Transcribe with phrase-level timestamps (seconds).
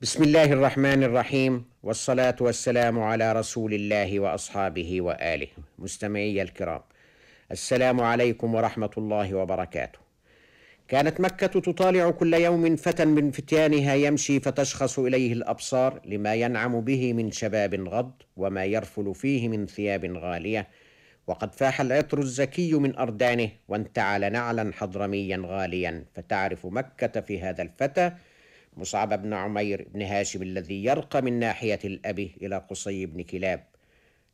[0.00, 5.46] بسم الله الرحمن الرحيم والصلاة والسلام على رسول الله وأصحابه وآله
[5.78, 6.80] مستمعي الكرام
[7.52, 9.98] السلام عليكم ورحمة الله وبركاته
[10.88, 17.12] كانت مكة تطالع كل يوم فتى من فتيانها يمشي فتشخص إليه الأبصار لما ينعم به
[17.12, 20.68] من شباب غض وما يرفل فيه من ثياب غالية
[21.26, 28.12] وقد فاح العطر الزكي من أردانه وانتعل نعلا حضرميا غاليا فتعرف مكة في هذا الفتى
[28.76, 33.64] مصعب بن عمير بن هاشم الذي يرقى من ناحية الأب إلى قصي بن كلاب.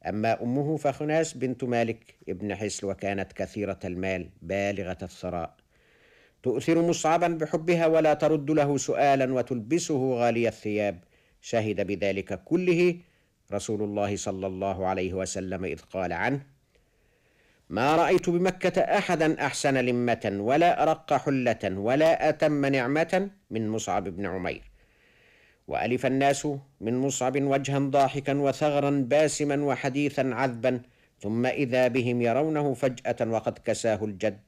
[0.06, 5.56] أما أمه فخناس بنت مالك ابن حسل وكانت كثيرة المال بالغة الثراء.
[6.42, 10.98] تؤثر مصعبا بحبها ولا ترد له سؤالا وتلبسه غالي الثياب.
[11.40, 12.96] شهد بذلك كله
[13.52, 16.51] رسول الله صلى الله عليه وسلم إذ قال عنه
[17.72, 24.26] ما رأيت بمكة أحدا أحسن لمة ولا أرق حلة ولا أتم نعمة من مصعب بن
[24.26, 24.62] عمير.
[25.68, 26.48] وألف الناس
[26.80, 30.80] من مصعب وجها ضاحكا وثغرا باسما وحديثا عذبا
[31.20, 34.40] ثم إذا بهم يرونه فجأة وقد كساه الجد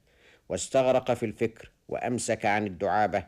[0.49, 3.23] واستغرق في الفكر وأمسك عن الدعابة.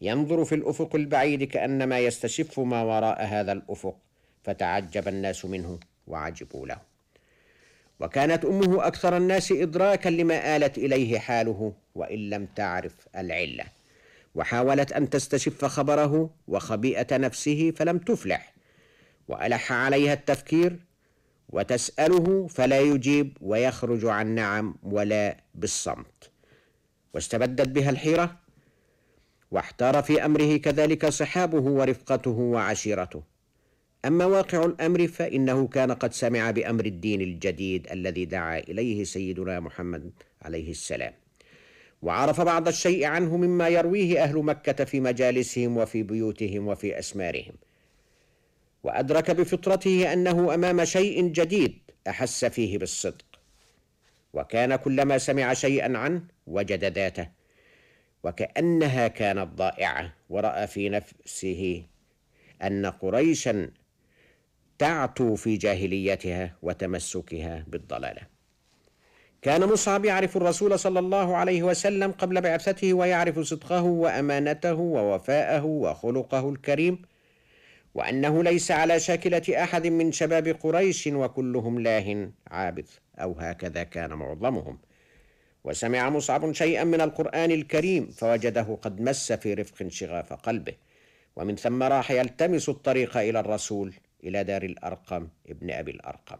[0.00, 3.96] ينظر في الأفق البعيد كأنما يستشف ما وراء هذا الأفق
[4.42, 6.91] فتعجب الناس منه وعجبوا له.
[8.02, 13.64] وكانت أمه أكثر الناس ادراكا لما آلت إليه حاله وإن لم تعرف العلة.
[14.34, 18.54] وحاولت أن تستشف خبره وخبيئة نفسه فلم تفلح.
[19.28, 20.76] وألح عليها التفكير
[21.48, 26.30] وتسأله فلا يجيب ويخرج عن نعم ولا بالصمت.
[27.14, 28.36] واستبدت بها الحيرة
[29.50, 33.31] واحتار في أمره كذلك صحابه ورفقته وعشيرته.
[34.04, 40.10] أما واقع الأمر فإنه كان قد سمع بأمر الدين الجديد الذي دعا إليه سيدنا محمد
[40.42, 41.12] عليه السلام.
[42.02, 47.54] وعرف بعض الشيء عنه مما يرويه أهل مكة في مجالسهم وفي بيوتهم وفي أسمارهم.
[48.84, 53.24] وأدرك بفطرته أنه أمام شيء جديد أحس فيه بالصدق.
[54.32, 57.28] وكان كلما سمع شيئا عنه وجد ذاته.
[58.24, 61.82] وكأنها كانت ضائعة ورأى في نفسه
[62.62, 63.70] أن قريشا
[64.82, 68.20] تعتو في جاهليتها وتمسكها بالضلالة.
[69.42, 76.48] كان مصعب يعرف الرسول صلى الله عليه وسلم قبل بعثته ويعرف صدقه وأمانته ووفاءه وخلقه
[76.48, 77.02] الكريم
[77.94, 84.78] وأنه ليس على شاكلة أحد من شباب قريش وكلهم لاه عابث أو هكذا كان معظمهم.
[85.64, 90.74] وسمع مصعب شيئا من القرآن الكريم فوجده قد مس في رفق شغاف قلبه.
[91.36, 96.38] ومن ثم راح يلتمس الطريق إلى الرسول إلى دار الأرقم ابن أبي الأرقم.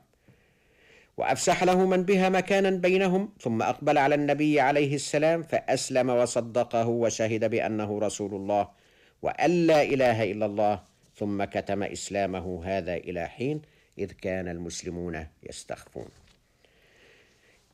[1.16, 7.50] وأفسح له من بها مكانا بينهم ثم أقبل على النبي عليه السلام فأسلم وصدقه وشهد
[7.50, 8.69] بأنه رسول الله
[9.22, 10.81] وأن لا إله إلا الله
[11.16, 13.62] ثم كتم إسلامه هذا إلى حين
[13.99, 16.09] إذ كان المسلمون يستخفون.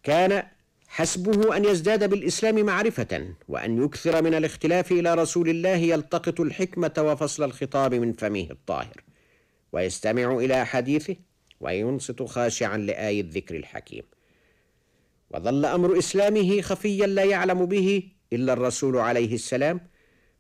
[0.03, 0.43] كان
[0.89, 7.45] حسبه أن يزداد بالإسلام معرفة وأن يكثر من الاختلاف إلى رسول الله يلتقط الحكمة وفصل
[7.45, 9.08] الخطاب من فمه الطاهر.
[9.73, 11.17] ويستمع إلى حديثه
[11.61, 14.03] وينصت خاشعا لآي الذكر الحكيم.
[15.31, 18.03] وظل أمر إسلامه خفيا لا يعلم به
[18.33, 19.81] إلا الرسول عليه السلام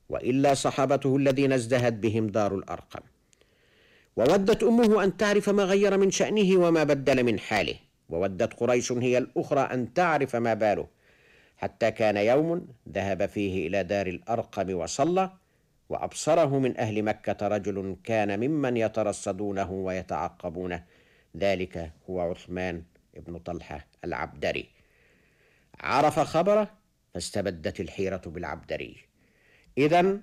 [0.08, 3.00] وإلا صحابته الذين ازدهت بهم دار الأرقم.
[4.16, 7.74] وودت أمه أن تعرف ما غير من شأنه وما بدل من حاله.
[8.08, 10.86] وودت قريش هي الأخرى أن تعرف ما باله.
[11.56, 15.30] حتى كان يوم ذهب فيه إلى دار الأرقم وصلى
[15.88, 20.84] وأبصره من أهل مكة رجل كان ممن يترصدونه ويتعقبونه.
[21.36, 22.82] ذلك هو عثمان
[23.16, 24.68] بن طلحة العبدري.
[25.80, 26.70] عرف خبره
[27.14, 28.96] فاستبدت الحيرة بالعبدري.
[29.78, 30.20] اذا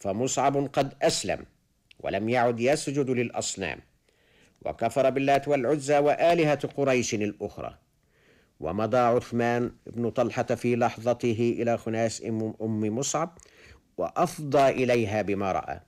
[0.00, 1.46] فمصعب قد أسلم
[2.00, 3.80] ولم يعد يسجد للأصنام.
[4.62, 7.78] وكفر باللات والعزى وآلهة قريش الأخرى.
[8.60, 13.38] ومضى عثمان بن طلحة في لحظته إلى خناس أم مصعب
[14.02, 15.80] وأفضى إليها بما رأى.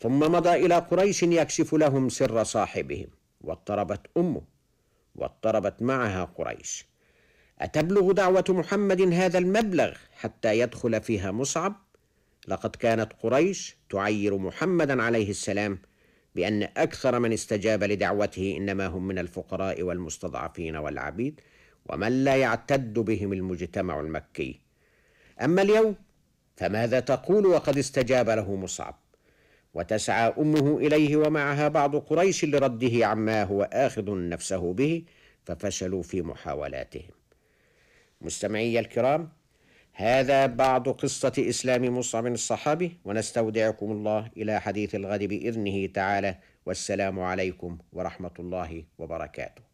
[0.00, 3.08] ثم مضى إلى قريش يكشف لهم سر صاحبهم.
[3.40, 4.42] واضطربت أمه.
[5.16, 6.86] واضطربت معها قريش.
[7.60, 11.74] أتبلغ دعوة محمد هذا المبلغ حتى يدخل فيها مصعب؟
[12.48, 15.78] لقد كانت قريش تعير محمدا عليه السلام
[16.34, 21.40] بأن أكثر من استجاب لدعوته إنما هم من الفقراء والمستضعفين والعبيد
[21.86, 24.60] ومن لا يعتد بهم المجتمع المكي.
[25.40, 25.96] أما اليوم
[26.56, 28.94] فماذا تقول وقد استجاب له مصعب؟
[29.74, 35.04] وتسعى أمه إليه ومعها بعض قريش لرده عما هو آخذ نفسه به
[35.44, 37.10] ففشلوا في محاولاتهم.
[38.20, 39.28] مستمعي الكرام
[39.92, 47.78] هذا بعض قصة إسلام مصعب الصحابي ونستودعكم الله إلى حديث الغد بإذنه تعالى والسلام عليكم
[47.92, 49.73] ورحمة الله وبركاته.